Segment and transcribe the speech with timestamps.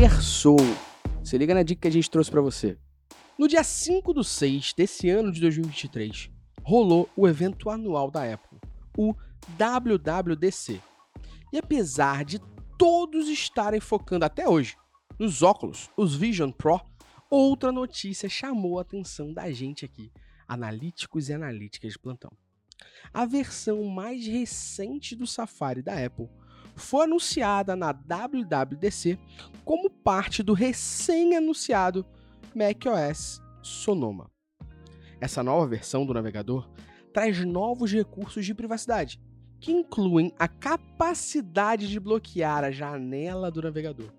[0.00, 0.58] Versou.
[1.24, 2.78] Se liga na dica que a gente trouxe para você.
[3.36, 6.30] No dia 5 do 6 desse ano de 2023,
[6.62, 8.60] rolou o evento anual da Apple,
[8.96, 9.12] o
[9.58, 10.80] WWDC.
[11.52, 12.38] E apesar de
[12.78, 14.76] todos estarem focando até hoje
[15.18, 16.80] nos óculos, os Vision Pro,
[17.28, 20.12] outra notícia chamou a atenção da gente aqui,
[20.46, 22.30] analíticos e analíticas de plantão.
[23.12, 26.28] A versão mais recente do Safari da Apple
[26.78, 29.18] foi anunciada na WWDC
[29.64, 32.06] como parte do recém-anunciado
[32.54, 34.30] macOS Sonoma.
[35.20, 36.70] Essa nova versão do navegador
[37.12, 39.20] traz novos recursos de privacidade,
[39.60, 44.12] que incluem a capacidade de bloquear a janela do navegador,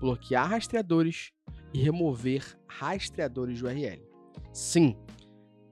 [0.00, 1.32] bloquear rastreadores
[1.74, 4.02] e remover rastreadores de URL.
[4.52, 4.96] Sim,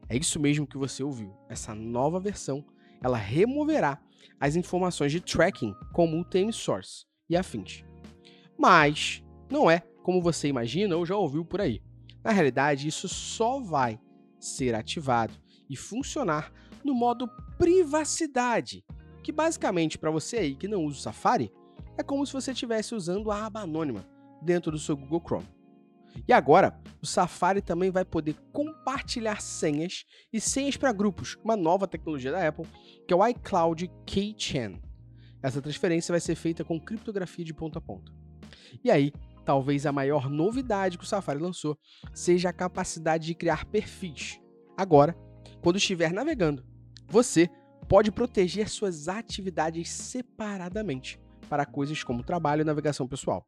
[0.09, 1.35] é isso mesmo que você ouviu.
[1.49, 2.65] Essa nova versão,
[3.03, 3.99] ela removerá
[4.41, 7.85] as informações de tracking como o time source e afins.
[8.59, 11.83] Mas não é como você imagina ou já ouviu por aí.
[12.23, 14.01] Na realidade, isso só vai
[14.39, 15.35] ser ativado
[15.69, 16.53] e funcionar
[16.85, 18.85] no modo privacidade,
[19.23, 21.53] que basicamente para você aí que não usa o Safari,
[21.99, 24.07] é como se você estivesse usando a aba anônima
[24.43, 25.49] dentro do seu Google Chrome.
[26.29, 31.87] E agora, o Safari também vai poder compartilhar senhas e senhas para grupos, uma nova
[31.87, 32.67] tecnologia da Apple,
[33.07, 34.83] que é o iCloud Keychain.
[35.41, 38.13] Essa transferência vai ser feita com criptografia de ponta a ponta.
[38.83, 39.13] E aí,
[39.45, 41.79] talvez a maior novidade que o Safari lançou
[42.13, 44.41] seja a capacidade de criar perfis.
[44.77, 45.17] Agora,
[45.63, 46.67] quando estiver navegando,
[47.07, 47.49] você
[47.89, 53.47] pode proteger suas atividades separadamente para coisas como trabalho e navegação pessoal.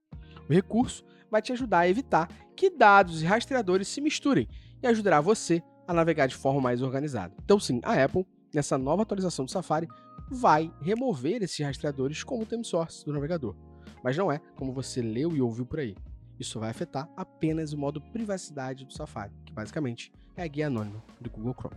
[0.48, 4.48] O recurso vai te ajudar a evitar que dados e rastreadores se misturem
[4.82, 7.34] e ajudará você a navegar de forma mais organizada.
[7.44, 9.88] Então, sim, a Apple, nessa nova atualização do Safari,
[10.30, 13.54] vai remover esses rastreadores como time source do navegador.
[14.02, 15.96] Mas não é como você leu e ouviu por aí.
[16.38, 21.02] Isso vai afetar apenas o modo privacidade do Safari, que basicamente é a guia anônima
[21.20, 21.76] do Google Chrome.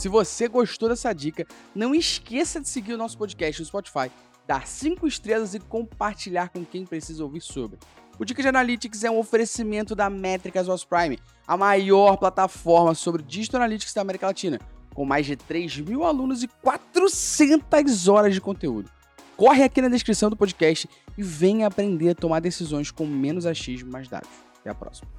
[0.00, 4.10] Se você gostou dessa dica, não esqueça de seguir o nosso podcast no Spotify,
[4.46, 7.78] dar 5 estrelas e compartilhar com quem precisa ouvir sobre.
[8.18, 13.22] O Dica de Analytics é um oferecimento da Métricas OS Prime, a maior plataforma sobre
[13.22, 14.58] Digital Analytics da América Latina,
[14.94, 18.90] com mais de 3 mil alunos e 400 horas de conteúdo.
[19.36, 20.88] Corre aqui na descrição do podcast
[21.18, 24.30] e venha aprender a tomar decisões com menos achismo e mais dados.
[24.60, 25.10] Até a próxima.